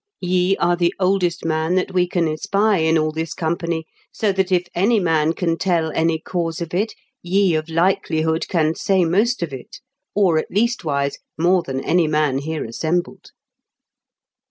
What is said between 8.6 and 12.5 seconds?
say most of it, or, at leastwise, more than any man